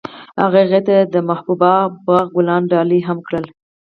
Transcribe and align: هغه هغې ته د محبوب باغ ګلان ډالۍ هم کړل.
هغه 0.41 0.59
هغې 0.65 0.81
ته 0.87 0.95
د 1.13 1.15
محبوب 1.29 1.61
باغ 2.07 2.25
ګلان 2.35 2.61
ډالۍ 2.71 2.99
هم 3.07 3.17
کړل. 3.27 3.45